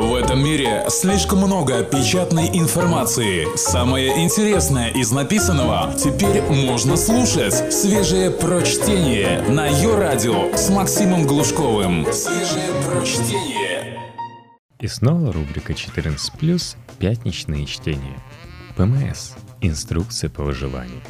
[0.00, 3.54] В этом мире слишком много печатной информации.
[3.54, 7.70] Самое интересное из написанного теперь можно слушать.
[7.70, 12.06] Свежее прочтение на ее радио с Максимом Глушковым.
[12.14, 14.00] Свежее прочтение.
[14.78, 18.18] И снова рубрика 14+, пятничные чтения.
[18.76, 19.32] ПМС.
[19.60, 21.02] Инструкция по выживанию.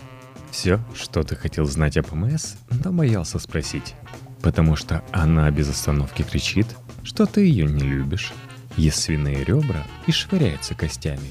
[0.50, 3.94] Все, что ты хотел знать о ПМС, но боялся спросить.
[4.42, 6.66] Потому что она без остановки кричит,
[7.04, 8.32] что ты ее не любишь,
[8.80, 11.30] ест свиные ребра и швыряется костями.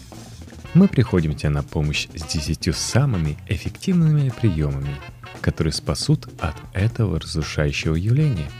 [0.75, 4.95] Мы приходим тебе на помощь с десятью самыми эффективными приемами,
[5.41, 8.51] которые спасут от этого разрушающего явления.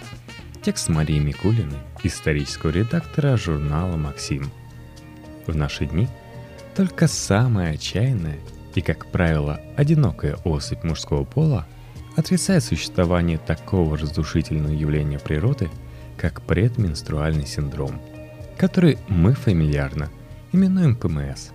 [0.63, 4.51] Текст Марии Микулиной, исторического редактора журнала «Максим».
[5.45, 6.07] В наши дни
[6.75, 8.39] только самая отчаянная
[8.73, 11.67] и, как правило, одинокая особь мужского пола
[12.15, 15.69] отрицает существование такого разрушительного явления природы,
[16.17, 18.01] как предменструальный синдром–
[18.59, 20.09] который мы фамильярно
[20.51, 21.51] именуем ПМС.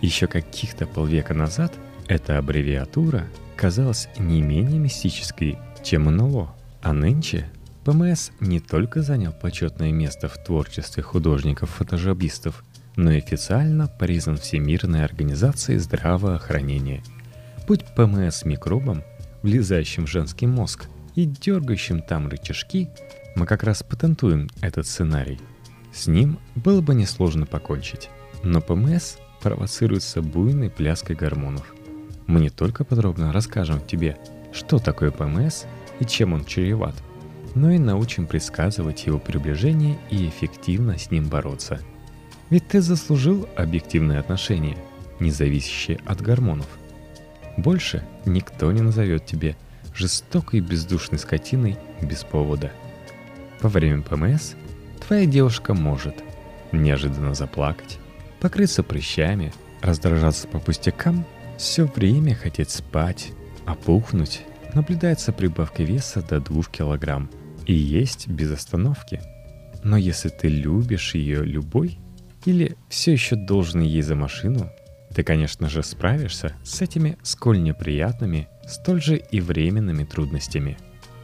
[0.00, 1.72] Еще каких-то полвека назад
[2.08, 6.52] эта аббревиатура казалась не менее мистической, чем НЛО,
[6.82, 7.48] а нынче
[7.84, 12.64] ПМС не только занял почетное место в творчестве художников-фотожабистов,
[12.96, 17.04] но и официально признан Всемирной организацией здравоохранения.
[17.68, 19.04] Будь ПМС микробом,
[19.42, 22.88] влезающим в женский мозг и дергающим там рычажки,
[23.36, 25.38] мы как раз патентуем этот сценарий–
[25.96, 28.10] с ним было бы несложно покончить.
[28.42, 31.74] Но ПМС провоцируется буйной пляской гормонов.
[32.26, 34.18] Мы не только подробно расскажем тебе,
[34.52, 35.64] что такое ПМС
[35.98, 36.94] и чем он чреват,
[37.54, 41.80] но и научим предсказывать его приближение и эффективно с ним бороться.
[42.50, 44.76] Ведь ты заслужил объективные отношения,
[45.18, 46.68] не зависящие от гормонов.
[47.56, 49.56] Больше никто не назовет тебе
[49.94, 52.70] жестокой бездушной скотиной без повода.
[53.62, 54.52] Во время ПМС
[54.96, 56.22] твоя девушка может
[56.72, 57.98] неожиданно заплакать,
[58.40, 61.24] покрыться прыщами, раздражаться по пустякам,
[61.58, 63.32] все время хотеть спать,
[63.64, 64.42] опухнуть,
[64.74, 67.30] наблюдается прибавка веса до 2 килограмм
[67.64, 69.20] и есть без остановки.
[69.82, 71.98] Но если ты любишь ее любой
[72.44, 74.70] или все еще должен ей за машину,
[75.14, 80.76] ты, конечно же, справишься с этими сколь неприятными, столь же и временными трудностями.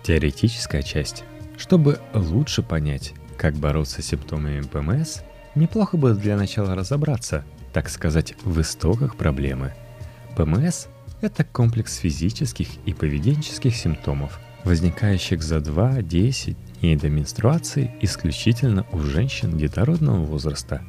[0.03, 1.25] Теоретическая часть.
[1.59, 5.19] Чтобы лучше понять, как бороться с симптомами ПМС,
[5.57, 9.73] неплохо бы для начала разобраться, так сказать, в истоках проблемы.
[10.37, 10.87] ПМС–
[11.21, 19.59] это комплекс физических и поведенческих симптомов, возникающих за 2-10 дней до менструации исключительно у женщин
[19.59, 20.81] детородного возраста.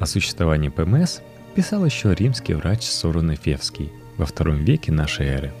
[0.00, 1.20] О существовании ПМС
[1.54, 5.52] писал еще римский врач Сорон Эфевский во втором веке нашей эры.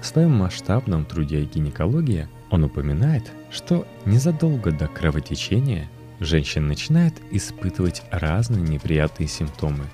[0.00, 5.88] В своем масштабном труде «Гинекология» он упоминает, что незадолго до кровотечения
[6.18, 9.84] женщина начинает испытывать разные неприятные симптомы.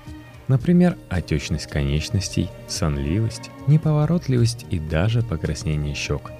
[0.47, 6.31] Например, отечность конечностей, сонливость, неповоротливость и даже покраснение щек.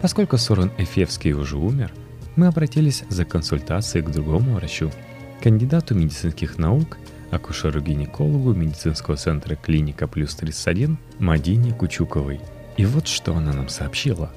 [0.00, 1.92] Поскольку Сорон Эфевский уже умер,
[2.36, 4.90] мы обратились за консультацией к другому врачу,
[5.42, 6.98] кандидату медицинских наук,
[7.30, 12.40] акушеру-гинекологу медицинского центра «Клиника плюс 31» Мадине Кучуковой.
[12.76, 14.32] И вот что она нам сообщила.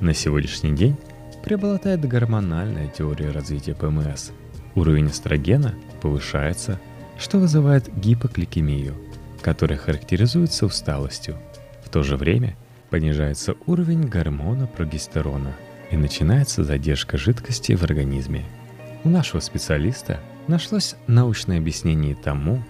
[0.00, 0.96] На сегодняшний день
[1.44, 4.30] преобладает гормональная теория развития ПМС.
[4.74, 6.80] Уровень эстрогена повышается,
[7.18, 8.94] что вызывает гипокликемию,
[9.42, 11.36] которая характеризуется усталостью.
[11.84, 12.56] В то же время
[12.88, 15.54] понижается уровень гормона прогестерона
[15.90, 18.44] и начинается задержка жидкости в организме.
[19.04, 22.62] У нашего специалиста нашлось научное объяснение тому,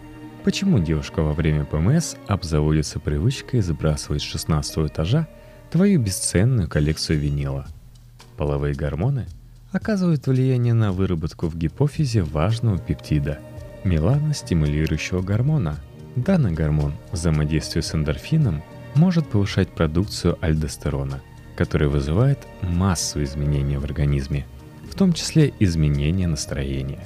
[0.43, 5.29] почему девушка во время ПМС обзаводится привычкой сбрасывать с 16 этажа
[5.71, 7.67] твою бесценную коллекцию винила–
[8.37, 9.27] половые гормоны
[9.71, 13.39] оказывают влияние на выработку в гипофизе важного пептида–
[13.85, 15.79] меланостимулирующего гормона.
[16.17, 18.63] Данный гормон, взаимодействуя с эндорфином,
[18.95, 21.21] может повышать продукцию альдостерона,
[21.55, 24.47] который вызывает массу изменений в организме,
[24.91, 27.05] в том числе изменения настроения.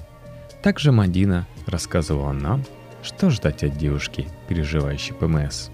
[0.62, 2.64] Также Мадина рассказывала нам,
[3.02, 5.68] что ждать от девушки, переживающей ПМС.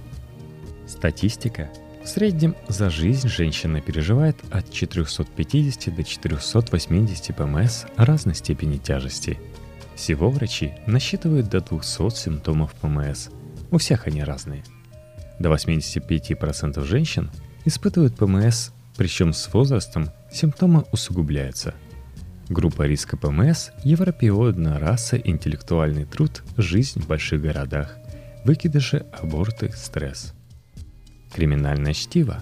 [0.89, 1.71] Статистика
[2.11, 9.39] среднем за жизнь женщина переживает от 450 до 480 ПМС разной степени тяжести.
[9.95, 13.29] Всего врачи насчитывают до 200 симптомов ПМС.
[13.71, 14.65] У всех они разные.
[15.39, 17.31] До 85% женщин
[17.65, 21.75] испытывают ПМС, причем с возрастом симптомы усугубляются.
[22.49, 27.97] Группа риска ПМС– европеоидная раса, интеллектуальный труд, жизнь в больших городах,
[28.45, 30.35] выкидыши, аборты, стресс–
[31.33, 32.41] Криминальное чтиво.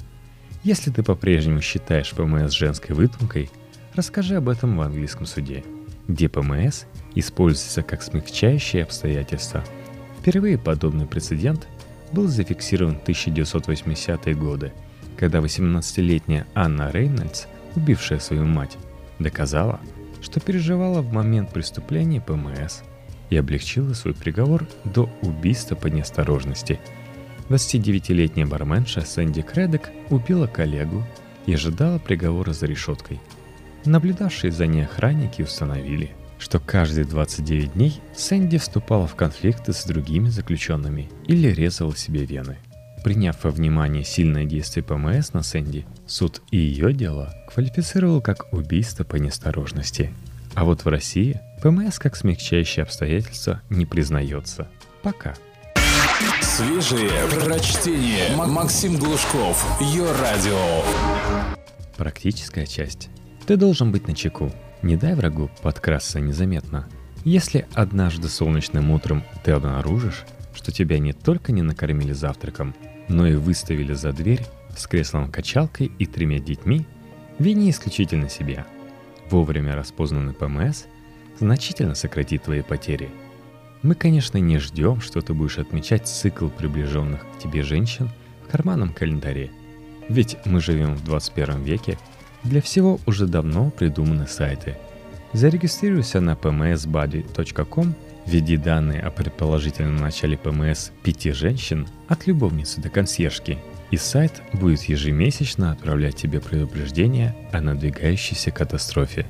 [0.64, 3.50] Если ты по-прежнему считаешь ПМС женской выдумкой,
[3.94, 5.64] расскажи об этом в английском суде,
[6.08, 9.64] где ПМС используется как смягчающее обстоятельство.
[10.20, 11.68] Впервые подобный прецедент
[12.12, 14.72] был зафиксирован в 1980-е годы,
[15.16, 17.46] когда 18-летняя Анна Рейнольдс,
[17.76, 18.76] убившая свою мать,
[19.18, 19.80] доказала,
[20.20, 22.80] что переживала в момент преступления ПМС
[23.30, 26.80] и облегчила свой приговор до убийства по неосторожности.
[27.48, 31.04] 29-летняя барменша Сэнди Кредек убила коллегу
[31.46, 33.20] и ожидала приговора за решеткой.
[33.84, 40.28] Наблюдавшие за ней охранники установили, что каждые 29 дней Сэнди вступала в конфликты с другими
[40.28, 42.58] заключенными или резала себе вены.
[43.02, 49.04] Приняв во внимание сильное действие ПМС на Сэнди, суд и ее дело квалифицировал как убийство
[49.04, 50.12] по неосторожности.
[50.54, 54.68] А вот в России ПМС как смягчающее обстоятельство не признается.
[55.02, 55.34] Пока.
[56.58, 57.12] Свежие
[57.44, 58.34] прочтение.
[58.34, 59.64] Максим Глушков.
[59.80, 60.82] Ее радио.
[61.96, 63.10] Практическая часть.
[63.46, 64.50] Ты должен быть на чеку.
[64.82, 66.88] Не дай врагу подкрасться незаметно.
[67.24, 72.74] Если однажды солнечным утром ты обнаружишь, что тебя не только не накормили завтраком,
[73.06, 74.44] но и выставили за дверь
[74.76, 76.88] с креслом-качалкой и тремя детьми,
[77.38, 78.66] вини исключительно себя.
[79.30, 80.86] Вовремя распознанный ПМС
[81.38, 83.10] значительно сократит твои потери.
[83.82, 88.10] Мы, конечно, не ждем, что ты будешь отмечать цикл приближенных к тебе женщин
[88.46, 89.50] в карманном календаре.
[90.08, 91.98] Ведь мы живем в 21 веке,
[92.42, 94.76] для всего уже давно придуманы сайты.
[95.32, 97.94] Зарегистрируйся на pmsbuddy.com,
[98.26, 103.58] введи данные о предположительном начале ПМС пяти женщин от любовницы до консьержки,
[103.90, 109.26] и сайт будет ежемесячно отправлять тебе предупреждения о надвигающейся катастрофе.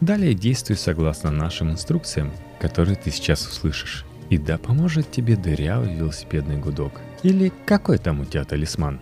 [0.00, 4.04] Далее действуй согласно нашим инструкциям, которые ты сейчас услышишь.
[4.30, 7.00] И да поможет тебе дырявый велосипедный гудок.
[7.22, 9.00] Или какой там у тебя талисман.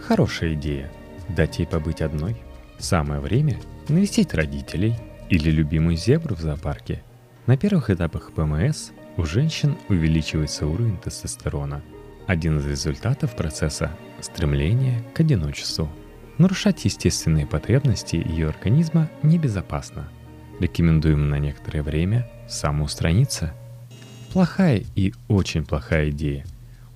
[0.00, 0.90] Хорошая идея.
[1.28, 2.36] Дать ей побыть одной–
[2.82, 4.96] Самое время навестить родителей
[5.30, 7.00] или любимую зебру в зоопарке.
[7.46, 11.80] На первых этапах ПМС у женщин увеличивается уровень тестостерона.
[12.26, 15.88] Один из результатов процесса– стремление к одиночеству.
[16.38, 20.08] Нарушать естественные потребности ее организма небезопасно.
[20.60, 23.52] Рекомендуем на некоторое время самоустраниться.
[24.32, 26.44] Плохая и очень плохая идея.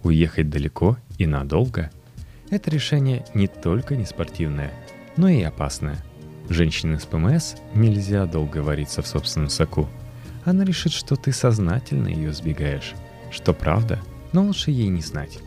[0.02, 1.90] Уехать далеко и надолго–
[2.50, 4.72] это решение не только не спортивное–
[5.16, 5.98] но и опасная.
[6.48, 9.88] Женщине с ПМС нельзя долго вариться в собственном соку.
[10.44, 12.94] Она решит, что ты сознательно ее сбегаешь.
[13.30, 14.00] Что правда,
[14.32, 15.38] но лучше ей не знать.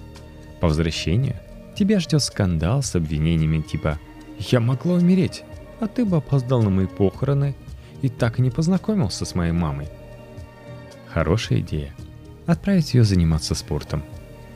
[0.59, 1.37] По возвращению
[1.79, 3.99] тебя ждет скандал с обвинениями типа
[4.37, 5.43] «Я могла умереть,
[5.79, 7.55] а ты бы опоздал на мои похороны
[8.01, 9.87] и так и не познакомился с моей мамой».
[11.07, 11.93] Хорошая идея.
[12.45, 14.03] Отправить ее заниматься спортом.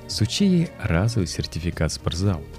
[0.07, 2.41] Сучи ей разовый сертификат спортзал–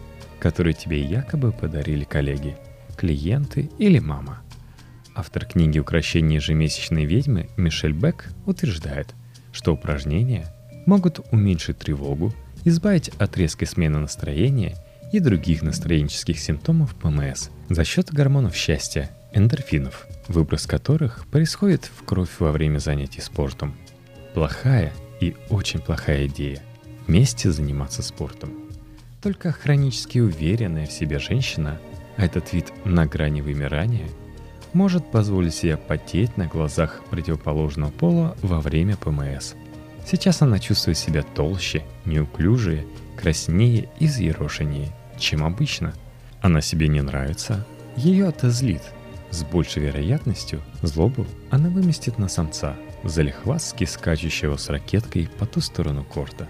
[0.44, 2.58] который тебе якобы подарили коллеги,
[2.98, 4.42] клиенты или мама.
[5.14, 9.14] Автор книги «Укращение ежемесячной ведьмы» Мишель Бек утверждает,
[9.52, 10.46] что упражнения
[10.84, 12.34] могут уменьшить тревогу,
[12.64, 14.76] избавить от резкой смены настроения
[15.12, 22.30] и других настроенческих симптомов ПМС за счет гормонов счастья, эндорфинов, выброс которых происходит в кровь
[22.38, 23.74] во время занятий спортом.
[24.34, 26.62] Плохая и очень плохая идея–
[27.06, 28.52] вместе заниматься спортом–
[29.24, 31.80] только хронически уверенная в себе женщина,
[32.18, 34.06] а этот вид на грани вымирания,
[34.74, 39.54] может позволить себе потеть на глазах противоположного пола во время ПМС.
[40.06, 42.86] Сейчас она чувствует себя толще, неуклюжее,
[43.16, 45.94] краснее и взъерошеннее, чем обычно.
[46.42, 48.82] Она себе не нравится, ее это злит.
[49.30, 56.04] С большей вероятностью злобу она выместит на самца, залихвастски скачущего с ракеткой по ту сторону
[56.04, 56.46] корта.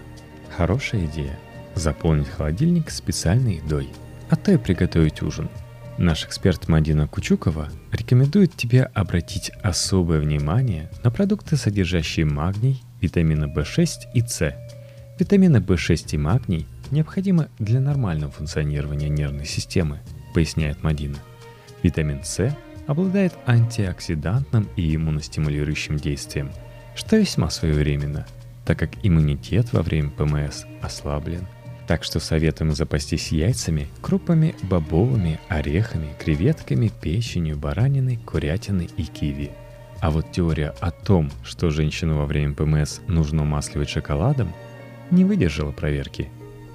[0.55, 1.39] Хорошая идея–
[1.75, 3.89] заполнить холодильник специальной едой,
[4.29, 5.49] а то и приготовить ужин.
[5.97, 14.11] Наш эксперт Мадина Кучукова рекомендует тебе обратить особое внимание на продукты, содержащие магний, витамины В6
[14.13, 14.55] и С.
[15.19, 19.99] Витамины В6 и магний необходимы для нормального функционирования нервной системы,
[20.33, 21.17] поясняет Мадина.
[21.83, 22.55] Витамин С
[22.87, 26.51] обладает антиоксидантным и иммуностимулирующим действием,
[26.95, 28.27] что весьма своевременно,
[28.65, 31.47] так как иммунитет во время ПМС ослаблен
[31.87, 39.51] так что советуем запастись яйцами, крупами, бобовыми, орехами, креветками, печенью, бараниной, курятиной и киви.
[40.05, 44.53] А вот теория о том, что женщину во время ПМС нужно умасливать шоколадом,
[45.09, 46.29] не выдержала проверки.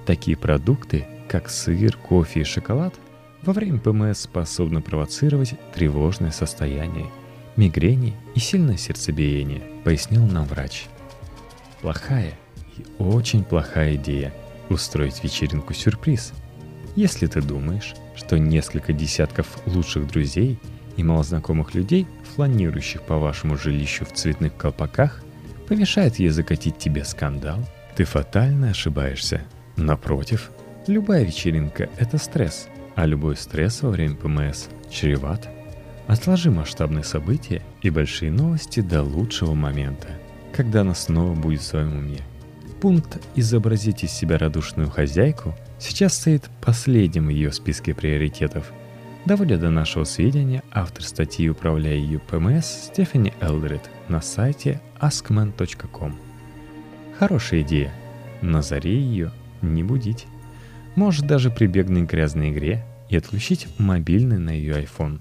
[0.05, 2.93] Такие продукты, как сыр, кофе и шоколад,
[3.41, 7.05] во время ПМС способны провоцировать тревожное состояние,
[7.55, 10.87] мигрени и сильное сердцебиение, пояснил нам врач.
[11.79, 12.33] Плохая
[12.75, 14.33] и очень плохая идея–
[14.69, 16.33] устроить вечеринку-сюрприз.
[16.97, 20.59] Если ты думаешь, что несколько десятков лучших друзей
[20.97, 25.23] и малознакомых людей, фланирующих по вашему жилищу в цветных колпаках,
[25.67, 27.59] помешает ей закатить тебе скандал,
[27.95, 29.41] ты фатально ошибаешься.
[29.77, 30.51] Напротив,
[30.87, 35.47] любая вечеринка– это стресс, а любой стресс во время ПМС чреват.
[36.07, 40.09] Отложи масштабные события и большие новости до лучшего момента,
[40.53, 42.19] когда она снова будет в своем уме.
[42.81, 48.71] Пункт «Изобразить из себя радушную хозяйку» сейчас стоит последним в ее списке приоритетов.
[49.25, 56.17] Доводя до нашего сведения, автор статьи «Управляя ее ПМС» Стефани Элдрид на сайте askman.com.
[57.19, 57.93] Хорошая идея.
[58.41, 60.25] На заре ее не будить.
[60.95, 65.19] Может даже прибегнуть к грязной игре и отключить мобильный на ее iPhone.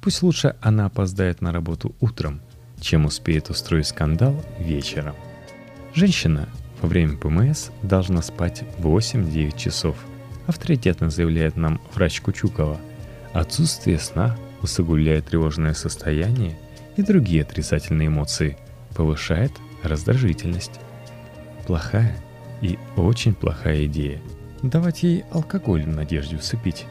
[0.00, 2.40] Пусть лучше она опоздает на работу утром,
[2.80, 5.16] чем успеет устроить скандал вечером.
[5.92, 6.48] Женщина
[6.80, 9.96] во время ПМС должна спать 8-9 часов,
[10.46, 12.78] авторитетно заявляет нам врач Кучукова.
[13.32, 16.58] Отсутствие сна усугубляет тревожное состояние
[16.96, 18.58] и другие отрицательные эмоции,
[18.94, 20.80] повышает раздражительность.
[21.66, 22.16] Плохая
[22.60, 24.20] и очень плохая идея–
[24.62, 26.86] давать ей алкоголь в надежде усыпить.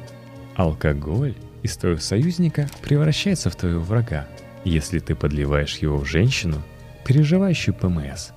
[0.55, 4.27] Алкоголь из твоего союзника превращается в твоего врага,
[4.63, 6.62] если ты подливаешь его в женщину,
[7.05, 8.29] переживающую ПМС.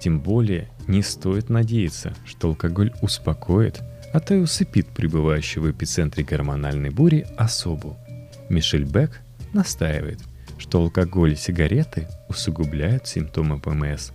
[0.00, 3.82] Тем более не стоит надеяться, что алкоголь успокоит,
[4.14, 7.96] а то и усыпит пребывающую в эпицентре гормональной бури особу.
[8.48, 9.20] Мишель Бек
[9.52, 10.20] настаивает,
[10.56, 14.12] что алкоголь и сигареты усугубляют симптомы ПМС.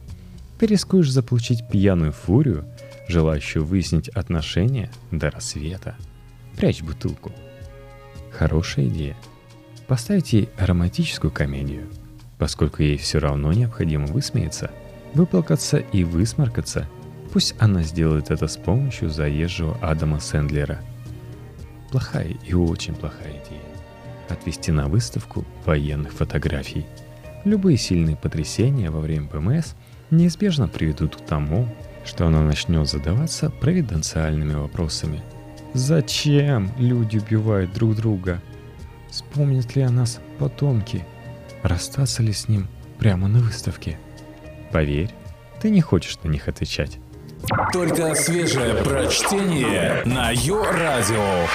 [0.57, 2.63] Ты рискуешь заполучить пьяную фурию,
[3.09, 5.97] желающую выяснить отношения до рассвета.
[6.55, 7.33] Прячь бутылку.
[8.31, 9.17] Хорошая идея.
[9.85, 11.89] Поставить ей ароматическую комедию,
[12.37, 14.71] поскольку ей все равно необходимо высмеяться–
[15.13, 16.87] выплакаться и высморкаться,
[17.31, 20.79] пусть она сделает это с помощью заезжего Адама Сэндлера.
[21.91, 23.61] Плохая и очень плохая идея.
[24.29, 26.85] Отвести на выставку военных фотографий.
[27.45, 29.73] Любые сильные потрясения во время ПМС
[30.11, 31.67] неизбежно приведут к тому,
[32.05, 35.21] что она начнет задаваться провиденциальными вопросами.
[35.73, 38.41] Зачем люди убивают друг друга?
[39.09, 41.05] Вспомнят ли о нас потомки?
[41.63, 42.67] Расстаться ли с ним
[42.97, 43.97] прямо на выставке?
[44.71, 45.11] Поверь,
[45.61, 46.99] ты не хочешь на них отвечать.
[47.71, 51.47] Только свежее прочтение на Йо-Радио.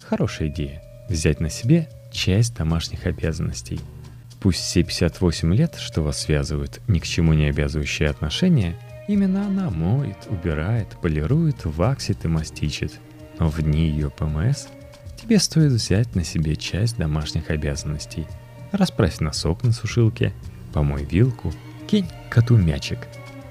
[0.00, 3.80] Хорошая идея– взять на себе часть домашних обязанностей.
[4.40, 8.76] Пусть все 58 лет, что вас связывают ни к чему не обязывающие отношения,
[9.08, 13.00] именно она моет, убирает, полирует, ваксит и мастичит.
[13.38, 14.66] Но в дни ее ПМС
[15.20, 18.26] тебе стоит взять на себе часть домашних обязанностей.
[18.70, 20.32] Расправь носок на сушилке,
[20.72, 21.52] помой вилку,
[21.86, 23.00] Кинь коту мячик.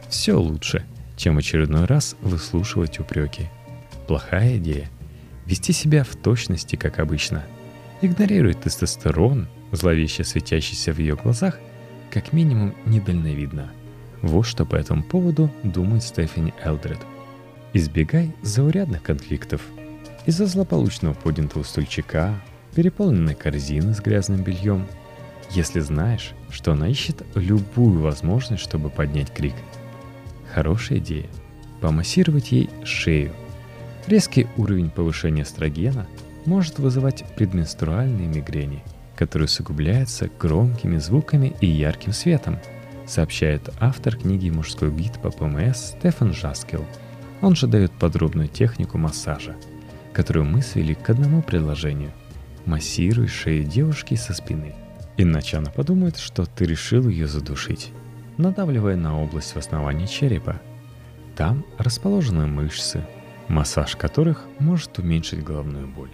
[0.10, 0.84] Все лучше,
[1.22, 3.48] чем очередной раз выслушивать упреки.
[4.08, 4.90] Плохая идея–
[5.46, 7.44] вести себя в точности, как обычно.
[8.02, 11.60] Игнорируй тестостерон, зловеще светящийся в ее глазах,
[12.10, 13.72] как минимум недальновидно.
[14.24, 17.00] Вот что по этому поводу думает Стефани Элдред.
[17.74, 19.62] Избегай заурядных конфликтов.
[20.26, 22.34] Из-за злополучного поднятого стульчика,
[22.74, 24.88] переполненной корзины с грязным бельем–
[25.54, 29.56] если знаешь, что она ищет любую возможность, чтобы поднять крик.
[30.54, 31.28] Хорошая идея–
[31.82, 33.34] помассировать ей шею.
[34.08, 36.08] Резкий уровень повышения эстрогена
[36.46, 38.84] может вызывать предменструальные мигрени,
[39.16, 42.60] которые усугубляются громкими звуками и ярким светом,
[43.08, 46.86] сообщает автор книги «Мужской гид по ПМС» Стефан Жаскел.
[47.42, 49.56] Он же дает подробную технику массажа,
[50.14, 52.12] которую мы свели к одному предложению–
[52.66, 54.76] массируй шею девушки со спины–
[55.18, 57.92] Иначе она подумает, что ты решил ее задушить,
[58.38, 60.62] надавливая на область в основании черепа.
[61.36, 63.06] Там расположены мышцы,
[63.48, 66.12] массаж которых может уменьшить головную боль.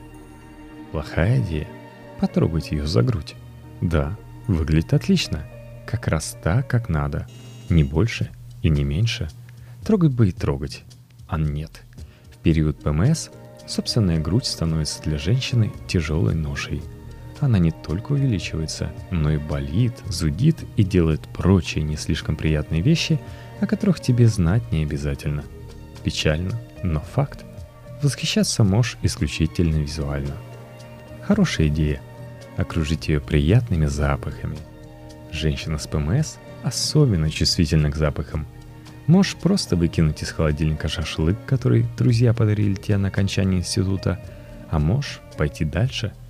[0.92, 1.68] Плохая идея–
[2.20, 3.36] потрогать ее за грудь.
[3.82, 5.44] Да, выглядит отлично,
[5.86, 7.28] как раз так, как надо,
[7.70, 8.30] не больше
[8.62, 9.30] и не меньше.
[9.84, 10.84] Трогать бы и трогать,
[11.28, 11.84] а нет.
[12.32, 13.30] В период ПМС
[13.68, 16.82] собственная грудь становится для женщины тяжелой ношей–
[17.40, 23.20] она не только увеличивается, но и болит, зудит и делает прочие не слишком приятные вещи,
[23.62, 25.44] о которых тебе знать не обязательно.
[26.04, 27.46] Печально, но факт.
[28.02, 30.36] Восхищаться можешь исключительно визуально.
[31.24, 32.02] Хорошая идея–
[32.58, 34.58] окружить ее приятными запахами.
[35.32, 38.48] Женщина с ПМС особенно чувствительна к запахам.
[39.06, 44.20] Можешь просто выкинуть из холодильника шашлык, который друзья подарили тебе на окончании института,
[44.70, 46.14] а можешь пойти дальше–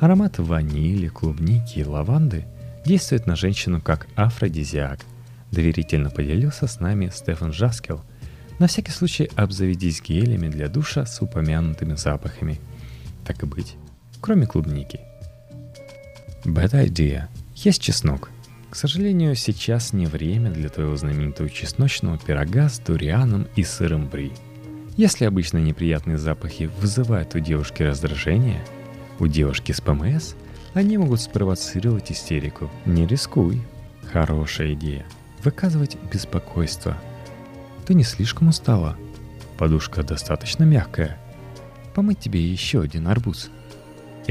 [0.00, 2.46] Аромат ванили, клубники и лаванды
[2.86, 5.00] действует на женщину как афродизиак.
[5.52, 8.00] Доверительно поделился с нами Стефан Жаскел.
[8.58, 12.58] На всякий случай обзаведись гелями для душа с упомянутыми запахами.
[13.26, 13.76] Так и быть,
[14.22, 15.00] кроме клубники.
[16.44, 17.24] Bad idea.
[17.54, 18.30] Есть чеснок.
[18.70, 24.32] К сожалению, сейчас не время для твоего знаменитого чесночного пирога с дурианом и сыром бри.
[24.96, 28.62] Если обычно неприятные запахи вызывают у девушки раздражение,
[29.20, 30.34] у девушки с ПМС
[30.74, 32.70] они могут спровоцировать истерику.
[32.84, 33.62] Не рискуй.
[34.12, 35.04] Хорошая идея.
[35.44, 36.96] Выказывать беспокойство.
[37.86, 38.96] Ты не слишком устала?
[39.58, 41.18] Подушка достаточно мягкая.
[41.94, 43.50] Помыть тебе еще один арбуз–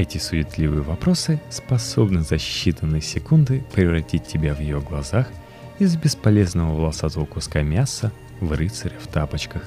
[0.00, 5.28] эти суетливые вопросы способны за считанные секунды превратить тебя в ее глазах
[5.78, 9.62] из бесполезного волосатого куска мяса в рыцаря в тапочках.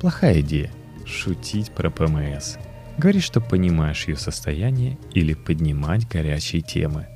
[0.00, 0.72] Плохая идея–
[1.06, 2.56] шутить про ПМС.
[2.98, 7.08] Говорить, что понимаешь ее состояние или поднимать горячие темы.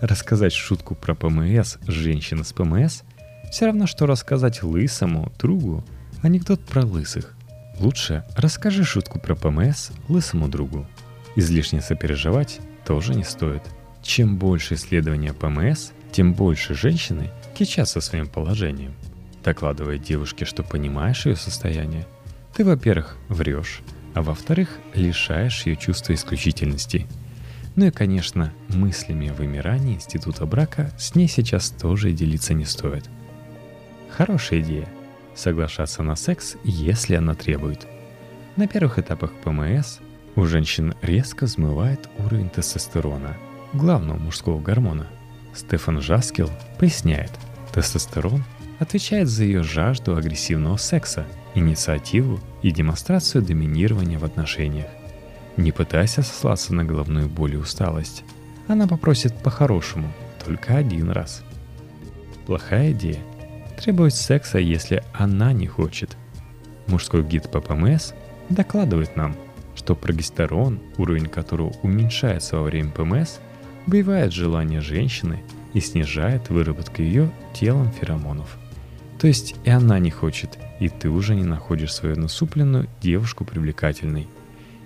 [0.00, 3.02] Рассказать шутку про ПМС женщина с ПМС–
[3.50, 5.84] все равно, что рассказать лысому другу
[6.22, 7.34] анекдот про лысых.
[7.78, 10.86] Лучше расскажи шутку про ПМС лысому другу.
[11.36, 13.62] Излишне сопереживать тоже не стоит.
[14.02, 18.94] Чем больше исследования ПМС, тем больше женщины кичатся своим положением.
[19.44, 22.06] Докладывая девушке, что понимаешь ее состояние,
[22.54, 23.80] ты, во-первых, врешь,
[24.16, 27.06] а во-вторых, лишаешь ее чувства исключительности.
[27.76, 33.10] Ну и, конечно, мыслями о вымирании института брака с ней сейчас тоже делиться не стоит.
[34.10, 34.88] Хорошая идея–
[35.34, 37.86] соглашаться на секс, если она требует.
[38.56, 39.98] На первых этапах ПМС
[40.34, 43.36] у женщин резко взмывает уровень тестостерона,
[43.74, 45.08] главного мужского гормона.
[45.54, 47.32] Стефан Жаскил поясняет,
[47.74, 48.44] тестостерон
[48.78, 54.86] отвечает за ее жажду агрессивного секса, инициативу и демонстрацию доминирования в отношениях.
[55.56, 58.24] Не пытайся сослаться на головную боль и усталость.
[58.68, 60.12] Она попросит по-хорошему,
[60.44, 61.42] только один раз.
[62.46, 63.20] Плохая идея–
[63.80, 66.16] требовать секса, если она не хочет.
[66.86, 68.12] Мужской гид по ПМС
[68.50, 69.34] докладывает нам–
[69.76, 73.38] что прогестерон, уровень которого уменьшается во время ПМС,
[73.86, 75.42] убивает желание женщины
[75.74, 78.58] и снижает выработку ее телом феромонов.
[79.20, 84.28] То есть и она не хочет, и ты уже не находишь свою насупленную девушку привлекательной.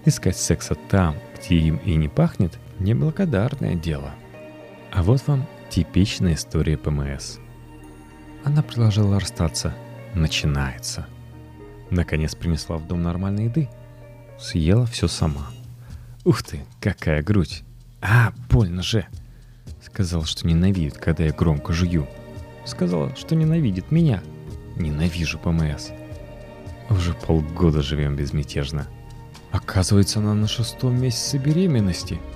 [0.05, 4.13] Искать секса там, где им и не пахнет, неблагодарное дело.
[4.93, 7.39] А вот вам типичная история ПМС.
[8.45, 9.75] Она предложила расстаться.
[10.15, 11.07] Начинается.
[11.91, 13.69] Наконец принесла в дом нормальной еды–
[14.41, 15.51] съела все сама.
[16.25, 17.63] Ух ты, какая грудь!
[18.01, 19.07] А, больно же!
[19.83, 22.07] Сказал, что ненавидит, когда я громко жую.
[22.65, 24.23] Сказала, что ненавидит меня.
[24.83, 25.91] Ненавижу ПМС.
[26.89, 28.87] Уже полгода живем безмятежно.
[29.53, 32.19] Оказывается, она на шестом месяце беременности–